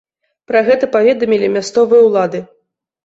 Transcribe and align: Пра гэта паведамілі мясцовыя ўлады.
Пра 0.51 0.61
гэта 0.69 0.89
паведамілі 0.95 1.51
мясцовыя 1.59 2.01
ўлады. 2.09 2.39